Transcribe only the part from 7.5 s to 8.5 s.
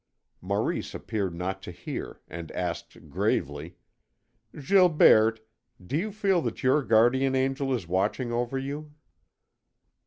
is watching